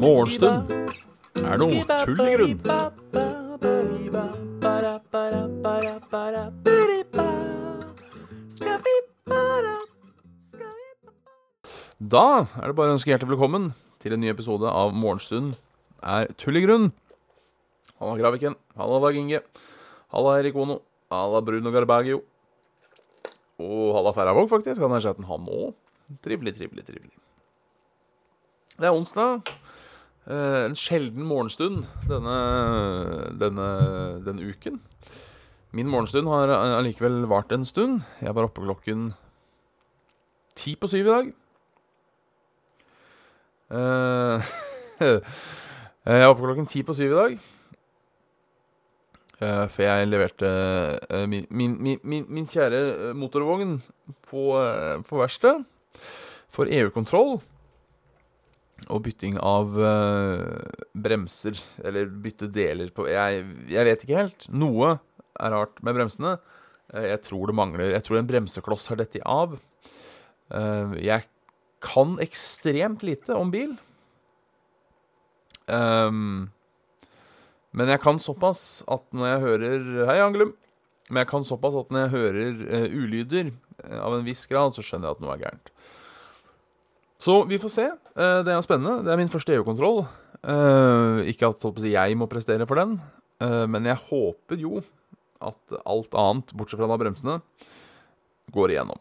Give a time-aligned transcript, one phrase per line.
[0.00, 0.72] Morgenstund
[1.38, 2.56] er noe tull i grunn.
[12.00, 13.70] Da er det bare å ønske hjertelig velkommen
[14.02, 15.54] til en ny episode av Morgenstund
[16.02, 16.90] er tull i grunn.
[18.00, 18.58] Halla, Graviken.
[18.74, 19.44] Halla, Dag Inge.
[20.10, 20.80] Halla, Erik Ono.
[21.12, 22.24] Halla, Bruno Garbagio.
[23.60, 24.80] Og halla, Færhavåg, faktisk.
[24.82, 25.74] Han er sett han òg.
[26.24, 27.16] Trivelig, trivelig, trivelig.
[28.80, 29.52] Det er onsdag.
[30.30, 32.36] Eh, en sjelden morgenstund denne,
[33.40, 33.68] denne,
[34.24, 34.80] denne uken.
[35.76, 38.02] Min morgenstund har allikevel vart en stund.
[38.20, 39.12] Jeg var oppe klokken
[40.56, 41.30] ti på syv i dag.
[43.70, 44.52] Eh,
[45.06, 47.40] jeg var oppe klokken ti på syv i dag.
[49.40, 50.48] Eh, for jeg leverte
[51.08, 53.78] eh, min, min, min, min, kjære motorvogn
[54.28, 54.42] på,
[55.08, 55.62] på verksted
[56.52, 57.38] for EU-kontroll
[58.90, 59.74] og bytting av
[60.96, 64.46] bremser, eller bytte deler på jeg, jeg, vet ikke helt.
[64.50, 64.94] Noe
[65.36, 66.32] er rart med bremsene.
[66.96, 69.52] jeg tror det mangler Jeg tror en bremsekloss har dette av.
[70.96, 71.28] jeg
[71.84, 73.76] kan ekstremt lite om bil.
[75.68, 76.48] Um,
[77.76, 80.54] men jeg kan såpass at når jeg hører Hei, Angelum.
[81.10, 83.50] Men jeg kan såpass at når jeg hører uh, ulyder
[83.82, 85.72] uh, av en viss grad, så skjønner jeg at noe er gærent.
[87.20, 87.86] Så vi får se.
[88.14, 89.02] Uh, det er spennende.
[89.06, 90.04] Det er min første EU-kontroll.
[91.28, 92.94] ikke at si, jeg må prestere for den,
[93.40, 94.80] men jeg håper jo
[95.40, 97.34] at alt annet, bortsett fra da bremsene,
[98.52, 99.00] går igjennom.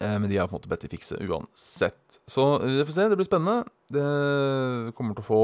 [0.00, 2.20] Men de har på en måte bedt de fikse uansett.
[2.28, 3.08] Så vi får se.
[3.08, 3.64] Det blir spennende.
[3.88, 5.42] Det kommer til å få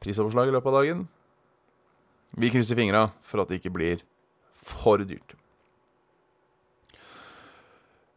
[0.00, 1.04] prisoverslag i løpet av dagen.
[2.40, 4.02] Vi krysser fingra for at det ikke blir
[4.54, 5.34] for dyrt.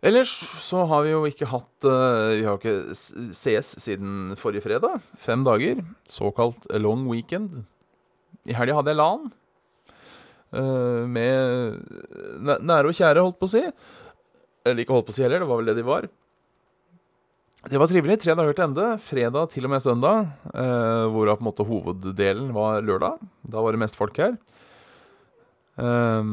[0.04, 2.92] Ellers så har vi jo ikke hatt uh, Vi har ikke
[3.32, 5.00] CS siden forrige fredag.
[5.16, 5.80] Fem dager.
[6.12, 7.62] Såkalt long weekend.
[8.44, 9.30] I helga hadde jeg LAN.
[10.54, 11.80] Uh, med
[12.36, 13.64] nære og kjære, holdt på å si.
[14.68, 16.10] Eller ikke holdt på å si heller, det var vel det de var.
[17.64, 18.18] Det var trivelig.
[18.20, 18.86] Tre dager til ende.
[19.00, 20.26] Fredag til og med søndag.
[20.52, 23.22] Eh, hvorav på en måte hoveddelen var lørdag.
[23.48, 24.34] Da var det mest folk her.
[25.80, 26.24] Eh,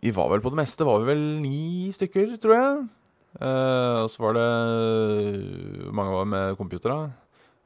[0.00, 2.78] vi var vel på det meste var vi vel ni stykker, tror jeg.
[3.44, 7.12] Eh, og så var det mange var med computere?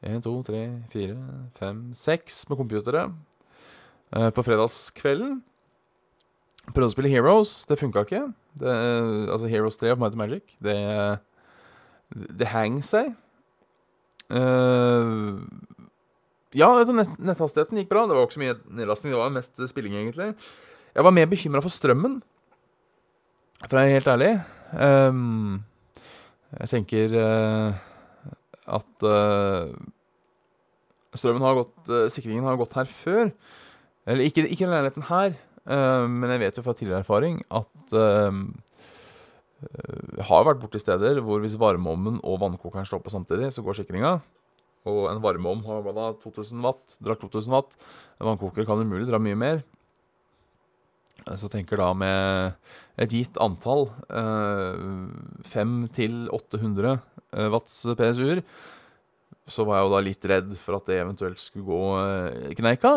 [0.03, 1.15] Én, to, tre, fire,
[1.61, 3.07] fem, seks med computere.
[4.11, 5.39] Eh, på fredagskvelden.
[6.75, 7.61] Prøvde å spille Heroes.
[7.71, 8.25] Det funka ikke.
[8.59, 8.77] Det,
[9.31, 10.59] altså Heroes 3 of Mighty Magic.
[10.59, 10.75] Det
[12.15, 13.15] det henger seg.
[14.31, 15.43] Uh,
[16.57, 18.07] ja, nett, netthastigheten gikk bra.
[18.07, 20.33] Det var ikke så mye nedlastning, det var mest spilling, egentlig.
[20.97, 22.21] Jeg var mer bekymra for strømmen,
[23.67, 24.31] for å være helt ærlig.
[24.73, 25.59] Um,
[26.57, 27.77] jeg tenker uh,
[28.79, 29.75] at uh,
[31.17, 33.31] strømmen har gått Sikringen har gått her før.
[34.07, 35.35] Eller ikke, ikke leiligheten her,
[35.67, 37.95] men jeg vet jo fra tidligere erfaring at
[40.29, 44.13] har vært borti steder hvor hvis varmeovnen og vannkokeren står på samtidig, så går sikringa.
[44.87, 47.71] Og en varmeovn har da 2000 watt, drar 2000 watt.
[48.21, 49.57] En vannkoker kan umulig dra mye mer.
[51.27, 52.53] Eh, så tenker da med
[53.01, 57.01] et gitt antall, 5-800
[57.53, 58.41] watts PSU-er,
[59.51, 61.83] så var jeg jo da litt redd for at det eventuelt skulle gå
[62.57, 62.93] kneika.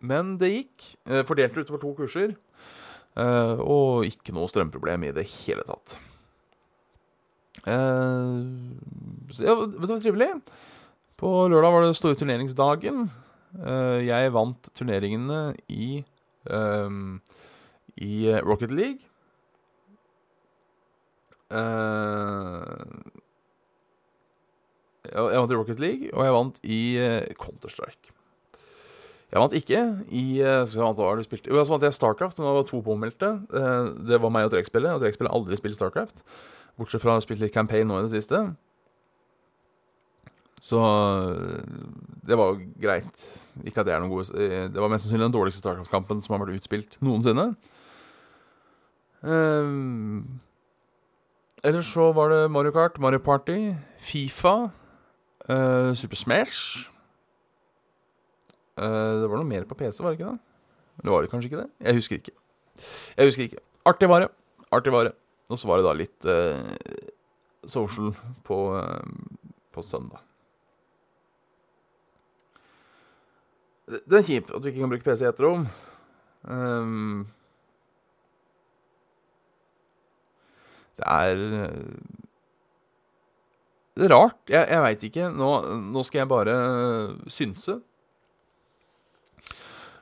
[0.00, 0.76] Men det gikk.
[1.28, 2.30] Fordelt utover to kurser.
[3.18, 5.96] Uh, og ikke noe strømproblem i det hele tatt.
[7.66, 8.46] Uh,
[9.42, 10.28] ja, vet du hva trivelig?
[11.18, 13.08] På lørdag var det store turneringsdagen.
[13.58, 16.04] Uh, jeg vant turneringene i
[17.98, 19.02] i Rocket League.
[25.04, 26.80] jeg vant i Rocket League, og jeg vant i
[27.36, 28.14] Counter-Strike.
[29.28, 31.50] Jeg vant ikke i eh, så vant, du spilt?
[31.50, 33.28] Jo, så vant jeg Starcraft, men det var to påmeldte.
[33.60, 36.24] Eh, det var meg og trekkspillet, og trekkspillet har aldri spilt Starcraft.
[36.80, 38.40] Bortsett fra å ha spilt litt campaign nå i det siste.
[40.64, 40.80] Så
[42.26, 43.26] det var jo greit.
[43.68, 46.34] Ikke at det er noen gode eh, Det var mest sannsynlig den dårligste Starcraft-kampen som
[46.34, 47.50] har vært utspilt noensinne.
[51.68, 54.70] Ellers så var det Mario Kart, Mario Party, Fifa,
[55.98, 56.88] Super Smash
[58.78, 60.38] Uh, det var noe mer på PC, var det ikke det?
[61.02, 61.70] Eller var det kanskje ikke det?
[61.84, 62.36] Jeg husker ikke.
[63.18, 63.64] Jeg husker ikke.
[63.90, 64.30] Artig vare.
[64.74, 65.12] Artig vare.
[65.48, 67.04] Og så var det da litt uh,
[67.66, 68.12] social
[68.46, 70.22] på, uh, på søndag.
[73.88, 75.66] Det, er kjipt at du ikke kan bruke PC i etterrom.
[76.44, 77.26] Um,
[80.98, 81.36] Det er
[83.98, 84.38] det er rart.
[84.46, 85.28] Jeg, jeg veit ikke.
[85.34, 85.50] Nå,
[85.90, 86.54] nå, skal jeg bare
[87.34, 87.80] synse.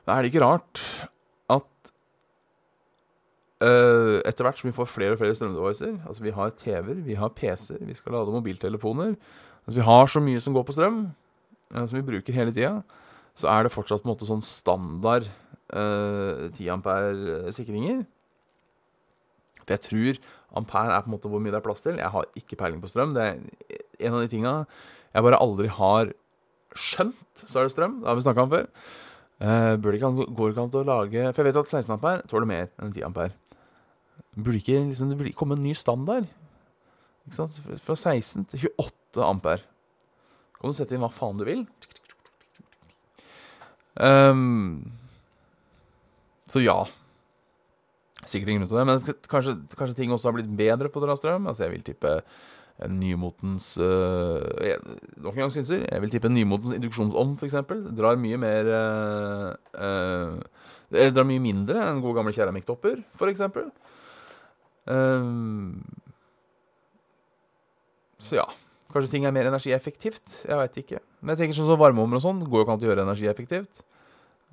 [0.07, 0.81] Men er det ikke rart
[1.51, 1.91] at
[3.59, 7.17] uh, etter hvert som vi får flere og flere strømdevicer Altså, vi har TV-er, vi
[7.19, 9.17] har PC-er, vi skal lade mobiltelefoner
[9.67, 11.01] Altså, vi har så mye som går på strøm,
[11.75, 12.77] uh, som vi bruker hele tida,
[13.35, 15.27] så er det fortsatt på en måte sånn standard
[15.75, 18.05] uh, 10 ampere-sikringer.
[19.65, 20.21] For jeg tror
[20.55, 21.99] ampere er på en måte hvor mye det er plass til.
[21.99, 23.11] Jeg har ikke peiling på strøm.
[23.17, 24.53] Det er en av de tinga
[25.11, 26.13] jeg bare aldri har
[26.71, 27.43] skjønt.
[27.43, 27.99] Så er det strøm.
[27.99, 28.71] Det har vi snakka om før.
[29.37, 32.49] Uh, burde ikke går ikke an å lage For jeg vet at 16 ampere tåler
[32.49, 33.35] mer enn 10 ampere.
[34.33, 36.25] Burde ikke liksom, det burde komme en ny standard?
[37.27, 37.59] Ikke sant?
[37.83, 39.65] Fra 16 til 28 ampere.
[40.57, 41.65] Kan du sette inn hva faen du vil.
[43.97, 44.85] Um,
[46.49, 46.79] så ja.
[48.25, 48.85] Sikkert ingen grunn til det.
[48.89, 51.49] Men kanskje, kanskje, ting også har blitt bedre på dra strøm.
[51.49, 52.13] Altså, jeg vil tippe
[52.85, 54.37] nymotens uh,
[55.17, 55.81] Nok en gang synser.
[55.87, 57.57] Jeg vil tippe en nymotens induksjonsånd, f.eks.
[57.97, 60.37] Drar mye mer uh,
[60.93, 63.43] Eller drar mye mindre enn gode gamle keramiktopper, f.eks.
[64.87, 65.81] Uh,
[68.21, 68.47] så ja.
[68.93, 70.43] Kanskje ting er mer energieffektivt.
[70.47, 71.01] Jeg veit ikke.
[71.19, 73.81] Men jeg tenker sånn som varmeovner og sånn går jo ikke an å gjøre energieffektivt.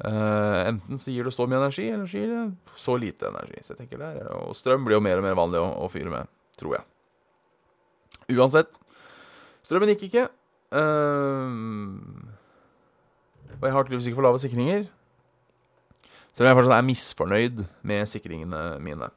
[0.03, 3.63] Uh, enten så gir det så mye energi, eller så gir det så lite energi.
[3.63, 6.11] Så jeg tenker der, Og strøm blir jo mer og mer vanlig å, å fyre
[6.11, 6.89] med, tror jeg.
[8.33, 8.79] Uansett.
[9.65, 10.29] Strømmen gikk ikke.
[10.75, 11.53] Uh,
[13.61, 14.87] og jeg har tydeligvis ikke for lave sikringer.
[16.33, 19.11] Selv om jeg fortsatt er misfornøyd med sikringene mine.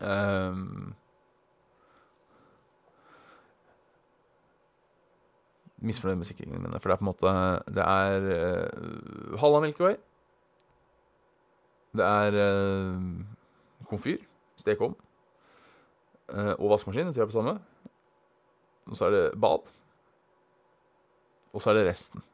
[0.00, 0.54] Uh,
[5.78, 7.32] misfornøyd med sikringene mine, for det er på en måte
[7.74, 9.96] Det er uh, halva Milky
[11.98, 13.02] Det er uh,
[13.90, 14.22] komfyr,
[14.56, 14.94] stekeovn
[16.28, 17.08] og vaskemaskin.
[17.08, 17.54] Jeg tror jeg på samme.
[18.88, 19.70] Og så er det bad.
[21.56, 22.24] Og så er det resten.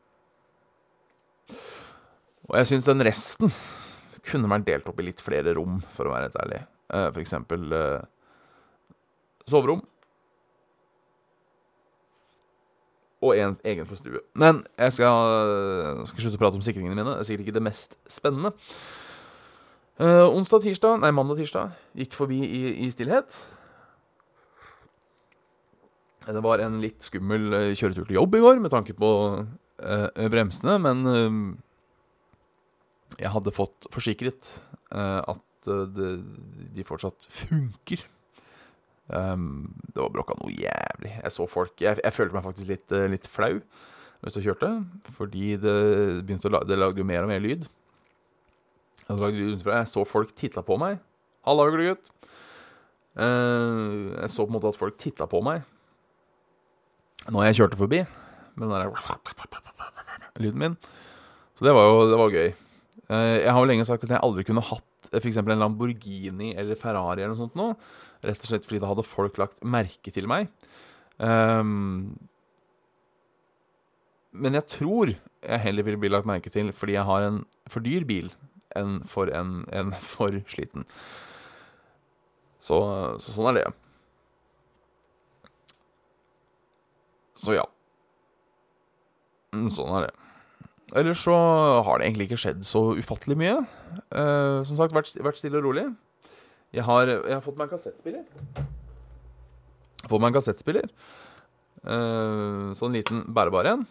[2.48, 3.52] Og jeg syns den resten
[4.24, 6.60] kunne vært delt opp i litt flere rom, for å være helt ærlig.
[6.88, 8.04] Uh, for eksempel uh,
[9.48, 9.84] soverom.
[13.24, 14.20] og en egen for stue.
[14.36, 17.06] Men jeg skal, skal, slutte å prate om sikringene mine.
[17.08, 18.52] Det er sikkert ikke det mest spennende.
[19.96, 23.38] Uh, onsdag, tirsdag, nei, mandag, tirsdag gikk forbi i, i stillhet.
[26.24, 29.10] Det var en litt skummel uh, kjøretur til jobb i går med tanke på
[29.84, 31.04] eh, bremsene, men
[33.18, 34.56] jeg hadde fått forsikret
[34.90, 36.08] at det,
[36.74, 38.04] de fortsatt funker.
[39.08, 41.10] Um, det var bråka noe jævlig.
[41.12, 43.58] Jeg så folk Jeg, jeg følte meg faktisk litt, uh, litt flau
[44.24, 44.70] mens jeg kjørte,
[45.12, 45.72] fordi det
[46.24, 47.66] begynte å Det lagde jo mer og mer lyd.
[49.04, 50.96] Jeg så folk titta på meg.
[51.44, 52.08] 'Halla, gutt'.
[53.12, 55.60] Uh, jeg så på en måte at folk titta på meg
[57.32, 60.76] når jeg kjørte forbi med den der lyden min.
[61.54, 62.52] Så det var jo det var gøy.
[63.10, 65.38] Uh, jeg har jo lenge sagt at jeg aldri kunne hatt f.eks.
[65.38, 67.72] en Lamborghini eller Ferrari eller noe sånt nå.
[68.24, 70.48] Rett og slett fordi da hadde folk lagt merke til meg.
[71.18, 72.16] Um,
[74.34, 77.84] men jeg tror jeg heller vil bli lagt merke til fordi jeg har en for
[77.84, 78.32] dyr bil
[78.74, 80.88] enn for en, en for sliten.
[82.58, 82.80] Så,
[83.20, 83.66] så, sånn er det.
[87.38, 87.64] Så ja.
[89.54, 90.14] Mm, sånn er det.
[90.94, 91.34] Ellers så
[91.82, 93.56] har det egentlig ikke skjedd så ufattelig mye.
[94.14, 95.88] Uh, som sagt, vært, vært stille og rolig.
[96.74, 98.24] Jeg har, jeg har fått meg en kassettspiller.
[100.04, 100.90] Fått meg en kassettspiller.
[101.84, 103.82] Uh, sånn liten bærebar en.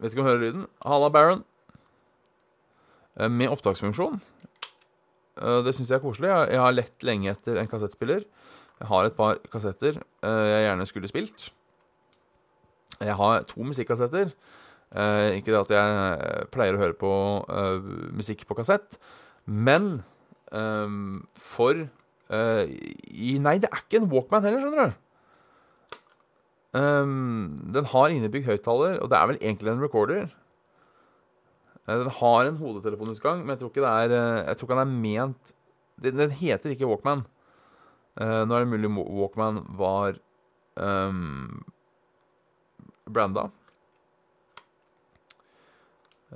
[0.00, 0.66] Vet ikke om du hører lyden.
[0.86, 1.44] Halla, Baron.
[3.20, 4.22] Uh, med opptaksfunksjon.
[5.36, 6.30] Det syns jeg er koselig.
[6.30, 8.22] Jeg, jeg, har lett lenge etter en kassettspiller.
[8.76, 11.48] Jeg har et par kassetter jeg gjerne skulle spilt.
[13.00, 14.32] Jeg har to musikkassetter.
[15.36, 17.12] ikke det at jeg pleier å høre på
[18.16, 18.98] musikk på kassett.
[19.46, 20.02] Men
[21.40, 21.86] for
[22.26, 25.02] Nei, det er ikke en Walkman heller, skjønner du.
[26.76, 30.26] Um, den har innebygd høyttaler, og det er vel egentlig en recorder.
[31.86, 34.78] Uh, den har en hodetelefonutgang, men jeg tror ikke det er uh, Jeg tror ikke
[34.80, 35.52] den er ment
[36.02, 37.24] Den, den heter ikke Walkman.
[38.16, 40.16] Nå er det mulig Walkman var
[40.80, 41.64] um,
[43.06, 43.50] branda.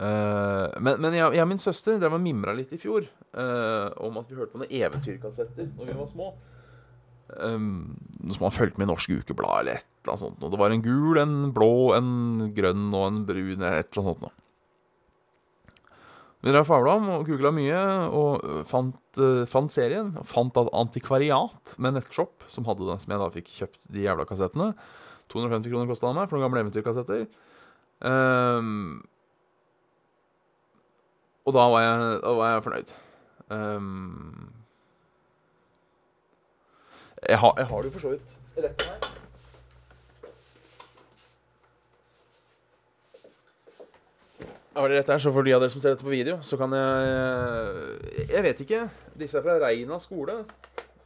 [0.01, 3.91] Uh, men, men jeg, jeg, og min søster drev og mimra litt i fjor uh,
[4.01, 6.31] om at vi hørte på noen eventyrkassetter når vi var små.
[7.31, 7.99] Um,
[8.31, 10.41] som man fulgte med i Norsk Ukeblad eller et eller annet sånt.
[10.43, 12.13] Og det var en gul, en blå, en
[12.57, 14.31] grønn og en brun et eller annet sånt.
[14.31, 14.50] Vi
[16.49, 17.81] drev og fabla om og googla mye,
[18.17, 19.21] og fant,
[19.51, 20.15] fant serien.
[20.25, 24.25] Fant at Antikvariat med nettshop, som hadde den som jeg da fikk kjøpt de jævla
[24.29, 24.73] kassettene.
[25.31, 27.29] 250 kroner kosta det meg for noen gamle eventyrkassetter.
[28.01, 29.03] Um,
[31.45, 32.97] og da var jeg, da var jeg fornøyd.
[33.51, 34.51] Um,
[37.29, 39.10] jeg, har, jeg har det jo for så vidt rett her.
[44.75, 46.59] Har dere rett her, så For de av dere som ser dette på video, så
[46.61, 48.81] kan jeg Jeg vet ikke.
[49.19, 50.41] Disse er fra Reina skole,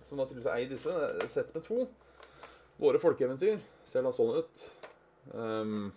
[0.08, 0.94] som naturligvis eier disse.
[1.32, 1.86] Sett med to.
[2.80, 4.64] Våre folkeeventyr ser da sånn ut.
[5.32, 5.92] Um,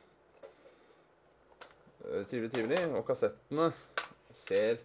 [2.30, 2.84] trivelig, trivelig.
[2.96, 3.72] Og kassettene
[4.38, 4.80] ser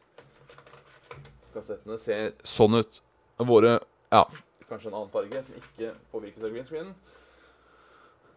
[1.52, 3.02] Kassettene ser sånn ut.
[3.42, 3.78] Våre
[4.12, 4.24] Ja,
[4.68, 6.90] kanskje en annen farge som ikke påvirkes av green screen.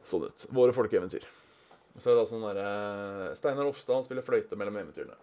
[0.08, 0.46] Sånn ut.
[0.52, 1.24] Våre folkeeventyr.
[1.96, 5.16] Og så er det da sånn derre Steinar Ofstad spiller fløyte mellom eventyrene.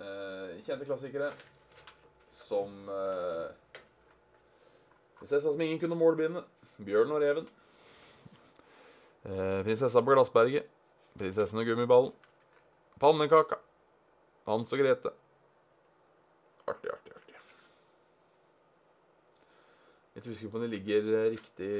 [0.00, 1.28] Eh, kjente klassikere
[2.46, 3.50] som eh,
[5.22, 6.40] Prinsessa som ingen kunne målbinde.
[6.82, 7.44] Bjørnen og reven.
[9.22, 10.66] Eh, prinsessa på glassberget.
[11.20, 12.10] Prinsessen og gummiballen.
[12.98, 13.60] Pannekaka.
[14.48, 15.12] Hans og Grete.
[16.66, 17.38] Artig, artig, artig.
[20.16, 21.70] Jeg tror ikke på om det ligger eh, riktig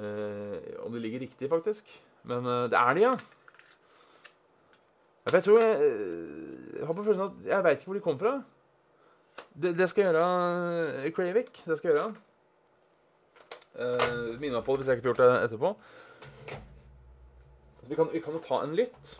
[0.00, 1.90] eh, Om det ligger riktig, faktisk.
[2.22, 3.12] Men uh, det er de, ja.
[5.32, 8.18] Jeg tror jeg, eh, jeg har på følelsen at Jeg veit ikke hvor de kom
[8.18, 8.32] fra.
[9.62, 11.62] Det, det skal jeg gjøre uh, Kravik.
[11.66, 12.14] Det skal jeg gjøre.
[13.80, 15.74] Uh, Minne meg på det hvis jeg ikke får gjort det etterpå.
[17.80, 19.14] Så vi kan, vi jo ta en lytt.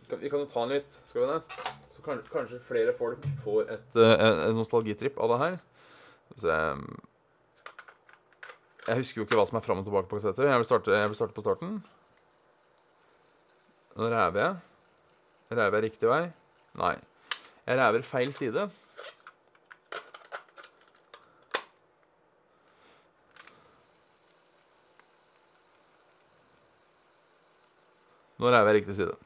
[0.00, 1.40] Vi kan, vi jo ta en lytt, skal vi det?
[1.96, 5.58] Så kanskje, kanskje flere folk får et, uh, en, en nostalgitripp av det her.
[6.36, 6.86] Så, um,
[8.86, 10.46] jeg husker jo ikke hva som er fram og tilbake på kassetter.
[10.46, 11.78] Jeg vil starte, jeg vil starte på starten.
[13.96, 14.56] Nå ræver jeg.
[15.50, 16.24] Ræver jeg riktig vei?
[16.78, 16.96] Nei.
[17.66, 18.68] Jeg ræver feil side.
[28.38, 29.16] Nå ræver jeg riktig side.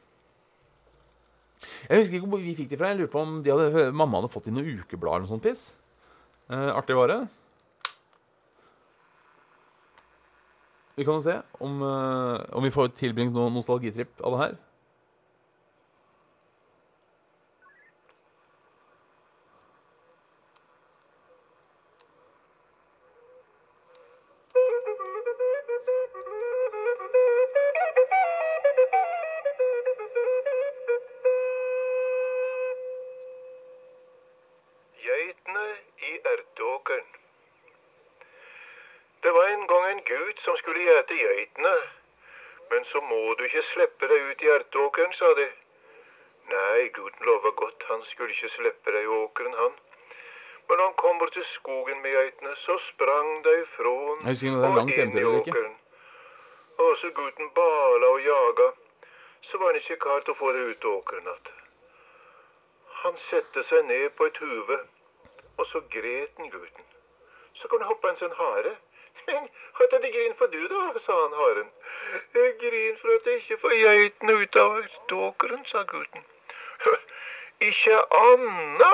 [1.91, 2.95] Jeg husker ikke hvor vi fikk de fra.
[2.95, 5.45] Jeg lurer på om de hadde, mamma hadde fått inn noen ukeblader eller noe sånt
[5.45, 5.67] piss.
[6.49, 7.25] Eh, artig vare.
[10.97, 14.59] Vi kan jo se om, eh, om vi får tilbringt noen nostalgitripp av det her.
[35.07, 35.67] Geitene
[36.11, 37.20] i erteåkeren.
[39.23, 41.75] Det var en gang en gutt som skulle gjete geitene.
[42.71, 45.47] Men så må du ikke slippe deg ut i erteåkeren, sa de.
[46.51, 49.75] Nei, gutten lova godt, han skulle ikke slippe deg i åkeren, han.
[50.69, 53.95] Men når han kom bort til skogen med geitene, så sprang de fra
[54.65, 55.65] han og inn i er ikke.
[56.85, 58.69] Og så gutten bala og jaga,
[59.43, 61.57] så var han ikke klar til å få det ut i åkeren igjen.
[63.03, 64.79] Han sette seg ned på et huve,
[65.57, 66.87] og så gret han gutten.
[67.59, 68.77] Så kan han hoppe en sånn hare.
[69.27, 69.49] Men
[69.85, 71.71] at det grin for du, da, sa han haren.
[72.61, 74.77] Grin for at jeg ikke får geitene ut av
[75.29, 76.27] åkeren, sa gutten.
[77.61, 78.91] Ikke anna,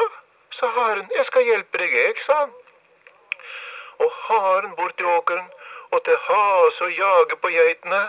[0.51, 1.11] sa haren.
[1.17, 2.55] Jeg skal hjelpe deg, jeg, sa han.
[4.05, 5.51] Og haren bort til åkeren,
[5.91, 8.03] og til hase og jage på geitene.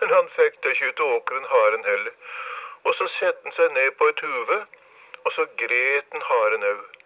[0.00, 2.14] Men han fikk det ikke ut åkeren, haren heller.
[2.84, 4.62] Og så sette han seg ned på et huve,
[5.24, 6.99] og så gret han haren òg.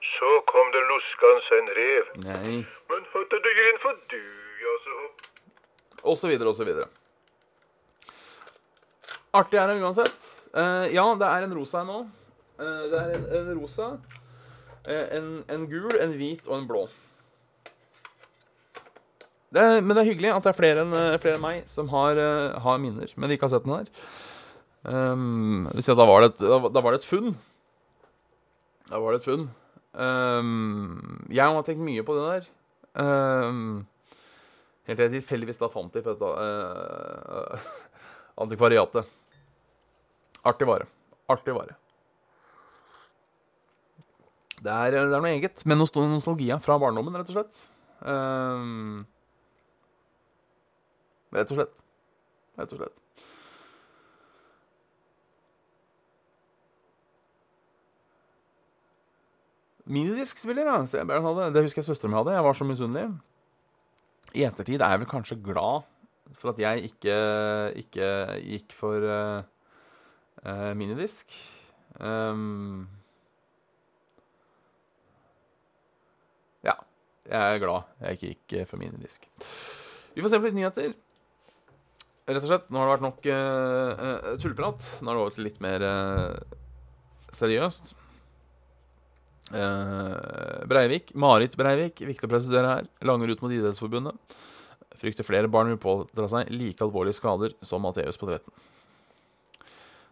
[0.00, 2.06] Så kom det luskende seg en rev.
[2.24, 2.54] Nei.
[2.88, 4.22] Men hørte du inn for du,
[4.62, 5.00] ja, så
[6.08, 6.88] Og så videre og så videre.
[9.36, 10.24] Artig er det uansett.
[10.56, 11.98] Uh, ja, det er en rosa her nå.
[12.58, 13.90] Uh, det er en, en rosa,
[14.88, 16.82] uh, en, en gul, en hvit og en blå.
[19.54, 21.88] Det er, men det er hyggelig at det er flere enn flere enn meg som
[21.90, 22.18] har,
[22.62, 24.10] har minner med de kassettene der.
[24.86, 27.34] Um, da var, det et, da, da var det et funn.
[28.90, 29.48] Da var det et funn.
[29.90, 32.50] Um, jeg har tenkt mye på det der.
[33.00, 33.86] Um,
[34.86, 37.68] helt til jeg tilfeldigvis da fant de på dette uh,
[38.44, 39.18] antikvariatet.
[40.46, 40.86] Artig vare.
[41.30, 41.76] Artig vare.
[44.60, 47.62] Det er, det er noe eget med noe nostalgia fra barndommen, rett og slett.
[48.04, 49.06] Um,
[51.32, 51.80] rett og slett.
[52.60, 53.00] Rett og slett.
[59.90, 60.78] Minidiskspiller, da.
[60.86, 61.50] Se, hadde.
[61.54, 62.36] Det husker jeg søstera mi hadde.
[62.36, 63.08] Jeg var så misunnelig.
[64.38, 65.88] I ettertid er jeg vel kanskje glad
[66.38, 67.16] for at jeg ikke,
[67.80, 68.10] ikke
[68.44, 71.34] gikk for uh, minidisk.
[71.98, 72.86] Um,
[76.62, 76.76] ja.
[77.26, 79.26] Jeg er glad jeg ikke gikk eh, for minidisk.
[80.14, 80.94] Vi får se på litt nyheter.
[82.30, 84.86] Rett og slett, Nå har det vært nok uh, tulleprat.
[85.02, 85.88] Nå er det over til litt mer
[87.34, 87.96] seriøst.
[89.50, 94.36] Eh, Breivik, Marit Breivik, viktig å presisere her, langer ut mot Idrettsforbundet.
[95.00, 98.50] Frykter flere barn vil pådra seg like alvorlige skader som Matheus på 13.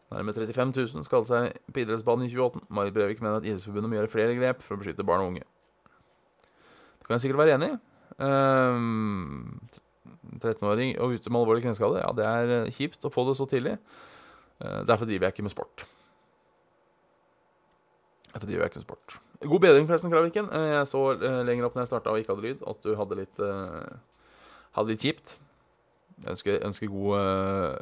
[0.09, 2.65] Nærmere 35 000 skadet seg på idrettsbanen i 2018.
[2.73, 5.45] Marit Breivik mener at Idrettsforbundet må gjøre flere grep for å beskytte barn og unge.
[6.97, 7.79] Det kan jeg sikkert være enig i.
[8.19, 9.61] Um,
[10.41, 13.47] 13-åring og ute med alvorlig kneskade, ja, det er eh, kjipt å få det så
[13.49, 13.77] tidlig.
[14.59, 15.85] Uh, derfor driver jeg ikke med sport.
[18.33, 19.19] Derfor driver jeg ikke med sport.
[19.41, 20.49] God bedring, forresten, Kraviken.
[20.53, 22.95] Eh, Jeg så eh, lenger opp når jeg starta og ikke hadde lyd, at du
[22.99, 23.93] hadde litt, eh,
[24.79, 25.37] hadde litt kjipt.
[26.25, 27.79] Jeg ønsker, ønsker god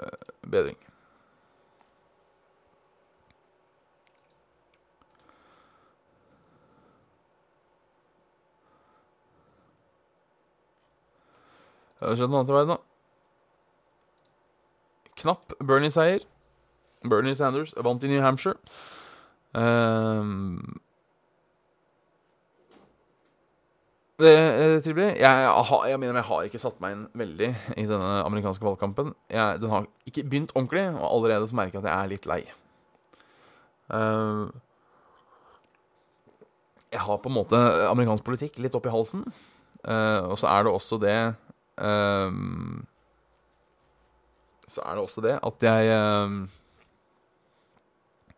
[0.53, 0.77] bedring.
[11.97, 12.83] Det har skjedd noe annet i verden, da.
[15.23, 16.27] Knapp Bernie-seier.
[17.07, 18.59] Bernie Sanders vant i New Hampshire.
[19.57, 20.77] Ehm,
[24.17, 25.17] det er trivelig.
[25.21, 29.11] Jeg, har, jeg mener jeg har ikke satt meg inn veldig i denne amerikanske valgkampen.
[29.29, 32.29] Jeg, den har ikke begynt ordentlig, og allerede så merker jeg at jeg er litt
[32.31, 32.39] lei.
[33.93, 34.49] Uh,
[36.95, 39.27] jeg har på en måte amerikansk politikk litt oppi halsen.
[39.85, 41.19] Uh, og så er det også det
[41.85, 42.33] uh,
[44.73, 45.93] Så er det også det at jeg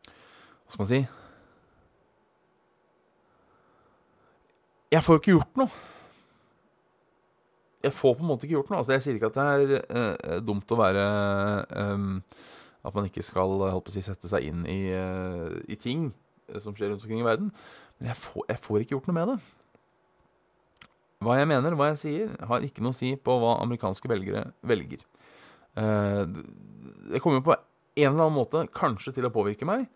[0.02, 1.00] Hva skal man si
[4.88, 5.70] Jeg får jo ikke gjort noe.
[7.84, 8.80] Jeg får på en måte ikke gjort noe.
[8.80, 11.04] Altså, jeg sier ikke at det er eh, dumt å være
[11.78, 12.16] ehm,
[12.86, 16.08] At man ikke skal holdt på å si, sette seg inn i, eh, i ting
[16.56, 17.52] som skjer rundt omkring i verden.
[17.98, 19.38] Men jeg får, jeg får ikke gjort noe med det.
[21.26, 24.46] Hva jeg mener, hva jeg sier, har ikke noe å si på hva amerikanske velgere
[24.66, 25.02] velger.
[25.76, 26.24] Eh,
[27.12, 29.88] det kommer jo på en eller annen måte kanskje til å påvirke meg.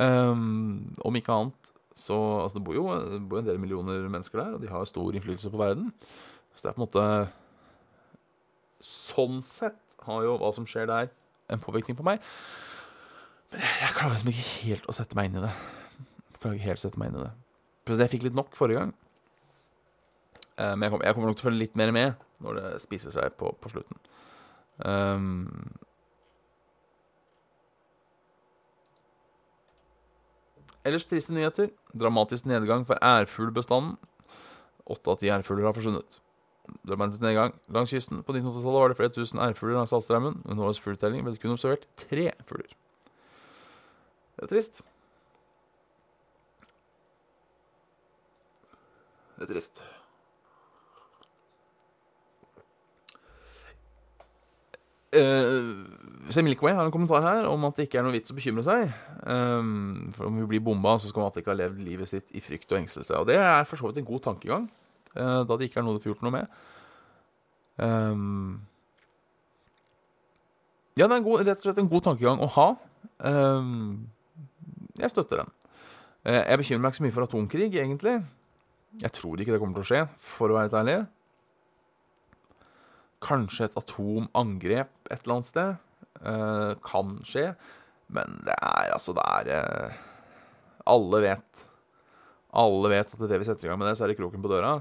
[0.00, 4.40] Um, om ikke annet så Altså, det bor jo det bor en del millioner mennesker
[4.40, 5.92] der, og de har stor innflytelse på verden.
[6.54, 7.06] Så det er på en måte
[8.82, 11.12] Sånn sett har jo hva som skjer der,
[11.52, 12.18] en påvirkning på meg.
[13.52, 15.52] Men jeg, jeg klarer liksom ikke helt å sette meg inn i det.
[16.32, 17.32] Jeg klarer ikke helt å sette meg inn i det.
[18.02, 18.94] Jeg fikk litt nok forrige gang.
[20.56, 22.68] Eh, men jeg kommer, jeg kommer nok til å følge litt mer med når det
[22.82, 24.02] spiser seg på, på slutten.
[24.82, 25.46] Um,
[30.84, 31.70] ellers triste nyheter.
[31.94, 33.96] Dramatisk nedgang for ærfuglbestanden.
[34.90, 36.20] Åtte av ti ærfugler har forsvunnet.
[36.88, 38.22] Dramatisk nedgang langs kysten.
[38.22, 40.40] På 1980-tallet var det flere tusen ærfugler langs Saltstraumen.
[40.44, 42.74] Under årets fugletelling ble det kun observert tre fugler.
[44.36, 44.82] Det er trist.
[49.36, 49.82] Det er trist.
[55.12, 55.91] Uh,
[56.34, 58.90] Semilkway har en kommentar her om at det ikke er noe vits å bekymre seg.
[59.22, 62.34] Um, for om vi blir bomba, så skal man alltid ikke ha levd livet sitt
[62.36, 63.20] i frykt og engstelse.
[63.20, 64.68] Og det er for så vidt en god tankegang,
[65.16, 66.60] uh, da det ikke er noe du får gjort noe med.
[67.82, 68.60] Um,
[70.98, 72.68] ja, det er god, rett og slett en god tankegang å ha.
[73.24, 74.10] Um,
[75.00, 75.54] jeg støtter den.
[76.26, 78.18] Uh, jeg bekymrer meg ikke så mye for atomkrig, egentlig.
[79.00, 80.98] Jeg tror ikke det kommer til å skje, for å være helt ærlig.
[83.22, 85.88] Kanskje et atomangrep et eller annet sted.
[86.20, 87.52] Eh, kan skje.
[88.12, 90.00] Men det er altså Det er uh,
[90.92, 91.62] Alle vet.
[92.52, 94.50] Alle vet at det vi setter i gang med det, så er det kroken på
[94.52, 94.74] døra.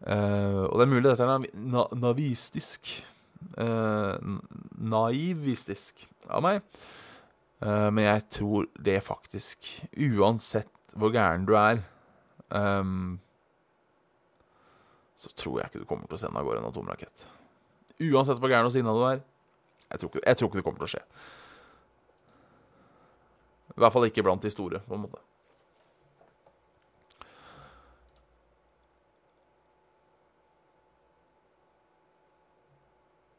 [0.00, 2.94] Uh, og det er mulig dette er na navistisk.
[4.76, 6.64] Naivistisk av meg.
[7.60, 11.78] Men jeg tror det faktisk, uansett hvor gæren du er
[12.52, 13.16] um,
[15.16, 17.24] så tror jeg ikke du kommer til å sende av gårde en atomrakett.
[18.04, 19.22] Uansett hvor gæren og sinna du er.
[19.90, 21.02] Jeg tror, ikke, jeg tror ikke det kommer til å skje.
[23.76, 25.20] I hvert fall ikke blant de store, på en måte.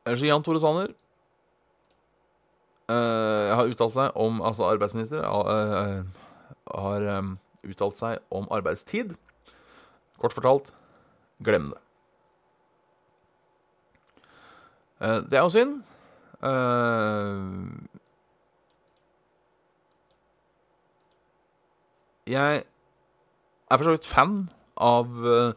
[0.07, 0.93] Ellers Jan Tore Sanner
[2.87, 6.05] uh, har uttalt seg om Altså arbeidsminister eh,
[6.71, 7.33] har um,
[7.67, 9.17] uttalt seg om arbeidstid.
[10.21, 10.71] Kort fortalt
[11.43, 11.81] glem det.
[15.29, 15.75] Det er jo synd.
[16.43, 17.37] Eh,
[22.27, 22.63] jeg
[23.71, 24.35] er for så vidt fan
[24.77, 25.53] av uh,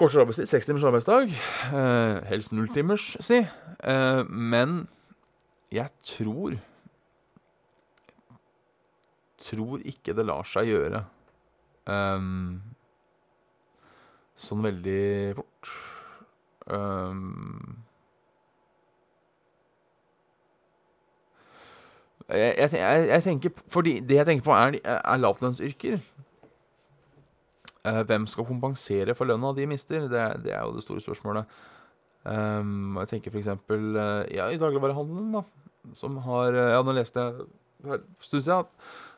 [0.00, 1.32] Kortere arbeidstid, seks timers arbeidsdag.
[1.72, 3.42] Uh, helst null timers, si.
[3.84, 4.88] Uh, men
[5.72, 6.56] jeg tror
[9.40, 10.98] Tror ikke det lar seg gjøre
[11.88, 12.60] um,
[14.36, 15.70] sånn veldig fort.
[16.70, 17.84] Ehm,
[22.36, 26.00] jeg, jeg, jeg, tenker Fordi det jeg tenker på, er, er lavlønnsyrker.
[27.80, 30.04] Uh, hvem skal kompensere for lønna de mister?
[30.10, 31.60] Det, det er jo det store spørsmålet.
[32.24, 33.48] Um, jeg tenker f.eks.
[33.70, 35.42] Uh, ja, i dagligvarehandelen, da.
[35.96, 38.68] Som har uh, Ja, nå leste jeg siden at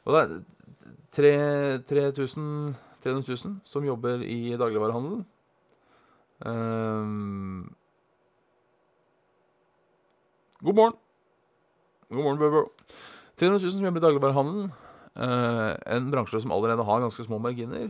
[0.02, 5.24] og det er 3000 300 000 som jobber i dagligvarehandelen.
[6.46, 7.74] Um,
[10.62, 11.01] god morgen.
[12.12, 12.66] God morgen, bro.
[13.40, 14.72] 300 000 som jobber i dagligvarehandelen.
[15.16, 17.86] Uh, en bransje som allerede har ganske små marginer.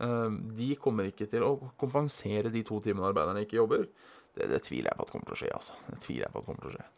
[0.00, 3.84] Uh, de kommer ikke til å kompensere de to timene arbeiderne ikke jobber.
[4.32, 5.52] Det, det tviler jeg på at kommer til å skje.
[5.58, 5.76] altså.
[5.90, 6.88] Det tviler jeg på at kommer til å skje.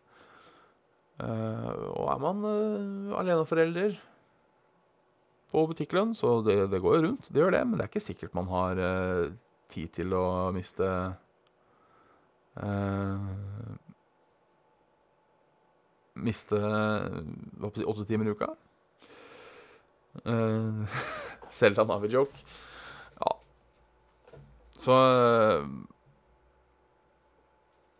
[1.18, 2.46] Uh, og er man
[3.24, 3.98] aleneforelder
[5.50, 7.32] på butikklønn, så det, det går jo rundt.
[7.32, 8.78] Det gjør det, men det er ikke sikkert man har
[9.72, 10.92] tid til å miste
[16.24, 16.58] Miste
[17.62, 18.50] åtte timer i uka.
[20.26, 20.84] Uh,
[21.60, 22.42] Selv en joke.
[23.20, 23.30] Ja.
[24.76, 25.68] Så eh,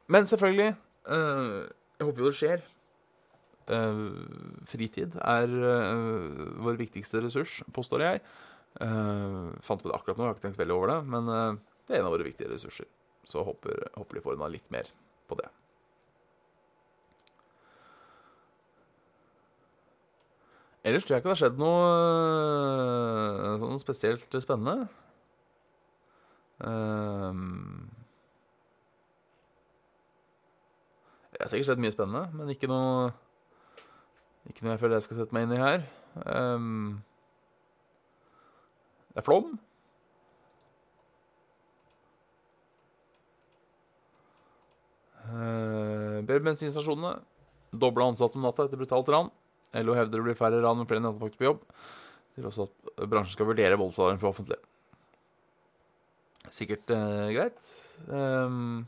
[0.09, 0.75] Men selvfølgelig
[1.09, 1.65] Uh,
[1.97, 2.65] Jeg håper jo det skjer.
[3.69, 8.21] Uh, fritid er uh, vår viktigste ressurs, påstår jeg.
[8.79, 11.57] Uh, fant på det akkurat nå, jeg har ikke tenkt veldig over det, men eh,
[11.89, 12.87] det er en av våre viktige ressurser.
[13.29, 14.91] Så håper, håper de får unna litt mer
[15.29, 15.49] på det.
[20.89, 21.85] Ellers tror jeg ikke det har skjedd noe
[23.45, 24.89] øh, sånn spesielt spennende.
[26.59, 27.91] Um,
[31.31, 33.13] det har sikkert skjedd mye spennende, men ikke noe
[34.49, 35.83] Ikke noe jeg føler jeg skal sette meg inn i her.
[36.25, 37.03] Um,
[39.13, 39.51] det er flom.
[45.29, 47.19] Uh, bensinstasjonene.
[47.77, 49.29] Dobla ansatte om natta etter brutalt ran.
[49.77, 51.65] LO hevder det blir færre ran med flere nattevakter på jobb.
[52.35, 54.57] Til også at bransjen skal vurdere voldsalarm for offentlig.
[56.55, 57.69] Sikkert eh, greit.
[58.09, 58.87] Um,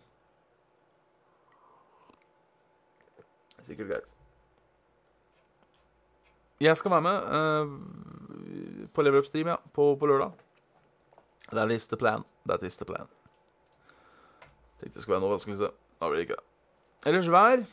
[3.66, 4.14] sikkert greit.
[6.60, 10.32] Jeg skal være med uh, på Level Up Stream, ja, på, på lørdag.
[11.52, 12.24] That is the plan.
[12.46, 13.08] That is the plan.
[14.80, 16.46] Tenkte det skulle være noe vanskelig, så da blir det ikke det.
[17.10, 17.64] Ellers vær.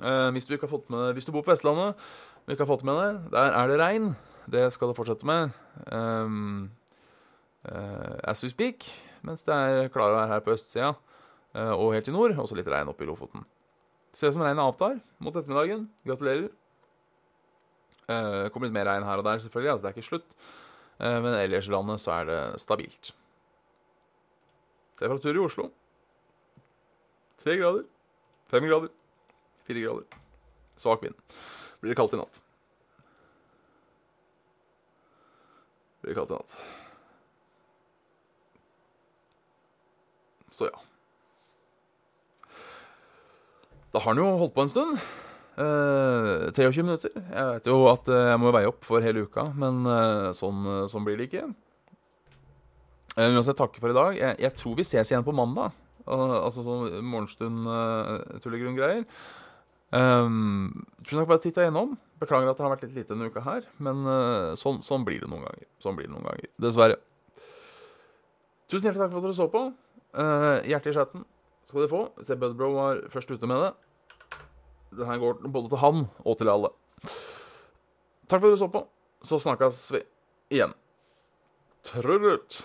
[0.00, 1.98] Eh, hvis du ikke har fått med Hvis du bor på Vestlandet
[2.42, 4.06] og ikke har fått med deg, der er det regn.
[4.50, 5.52] Det skal det fortsette med.
[5.94, 6.70] Um,
[7.70, 8.88] uh, as we speak.
[9.22, 12.34] Mens det er klarvær her på østsida uh, og helt i nord.
[12.34, 13.44] Også litt regn oppe i Lofoten.
[14.10, 15.86] Ser ut som regnet avtar mot ettermiddagen.
[16.02, 16.48] Gratulerer.
[18.10, 19.70] Uh, kommer litt mer regn her og der, selvfølgelig.
[19.76, 20.34] Altså, det er ikke slutt.
[20.98, 23.14] Uh, men ellers i landet så er det stabilt.
[24.98, 25.70] Temperatur i Oslo
[27.42, 27.84] tre grader.
[28.50, 28.90] Fem grader.
[29.68, 30.20] Fire grader.
[30.80, 31.14] Svak vind.
[31.82, 32.40] Blir det kaldt i natt.
[36.02, 36.56] Blir det kaldt i natt.
[40.52, 40.78] Så ja.
[43.92, 45.00] Da har han jo holdt på en stund.
[45.60, 47.12] Eh, 23 minutter.
[47.16, 50.62] Jeg vet jo at eh, jeg må veie opp for hele uka, men eh, sånn,
[50.64, 51.44] eh, sånn blir det ikke.
[53.18, 54.16] Eh, uansett, takke for i dag.
[54.16, 55.76] Jeg, jeg tror vi ses igjen på mandag.
[56.08, 59.04] Al- altså sånn morgenstund uh, tullegrunn-greier.
[59.92, 61.96] Um, tusen takk for at titta innom.
[62.22, 65.20] Beklager at det har vært litt lite denne uka her, men uh, sånn, sånn blir
[65.20, 65.66] det noen ganger.
[65.82, 66.48] Sånn blir det noen ganger.
[66.62, 66.96] Dessverre.
[68.70, 69.64] Tusen hjertelig takk for at dere så på.
[70.16, 71.26] Uh, hjertet i chatten
[71.68, 72.02] skal dere få.
[72.24, 73.72] Se Budbro var først ute med det.
[74.96, 76.72] Det her går både til han og til alle.
[77.02, 78.86] Takk for at dere så på.
[79.28, 80.00] Så snakkes vi
[80.56, 80.72] igjen.
[81.86, 82.62] Trurut.